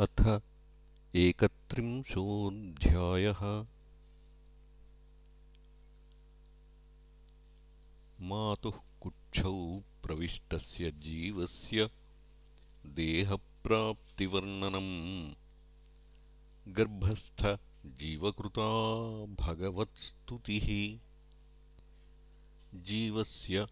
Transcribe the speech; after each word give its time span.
अथ 0.00 0.40
एकत्रिंशोऽध्यायः। 1.14 3.66
मातुः 8.20 8.78
कुक्षौ 9.00 9.80
प्रविष्टस्य 10.02 10.90
जीवस्य 10.90 11.90
देहप्राप्तिवर्णनम् 12.86 15.34
गर्भस्थजीवकृता 16.68 18.68
भगवत्स्तुतिः। 19.44 20.98
जीवस्य 22.80 23.66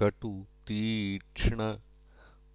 कटुतीक्ष्ण 0.02 1.76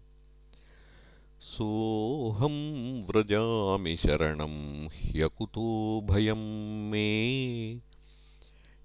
सोऽहं 1.41 3.03
व्रजामि 3.03 3.95
शरणं 3.95 4.87
ह्यकुतो 4.87 6.01
भयं 6.01 6.89
मे। 6.89 7.77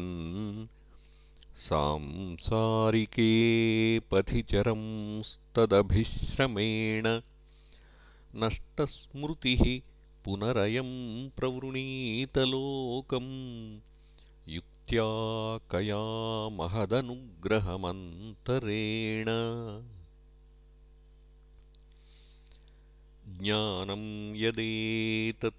सांसारिके 1.65 3.27
पथि 4.11 4.41
चरंस्तदभिश्रमेण 4.53 7.09
नष्टस्मृतिः 8.45 9.63
पुनरयम् 10.25 10.97
प्रवृणीतलोकम् 11.37 13.31
युक्त्या 14.55 15.07
कया 15.75 16.01
महदनुग्रहमन्तरेण 16.61 19.29
ज्ञानं 23.29 24.37
यदेतत् 24.37 25.55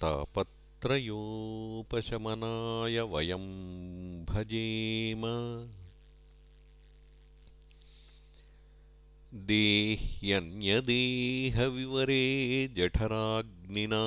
तापत्रयोपशमनाय 0.00 3.00
वयं 3.00 3.44
भजेम 4.24 5.22
देह्यन्यदेहविवरे 9.34 12.24
जठराग्निना 12.76 14.02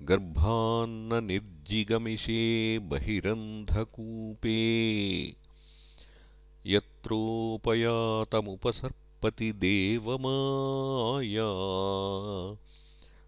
गर्भान्न 0.00 1.24
निर्जिगमिषे 1.24 2.78
बहिरन्धकूपे। 2.78 4.82
यत्रोपयातमुपसर्पति 6.66 9.52
देवमाया 9.52 11.48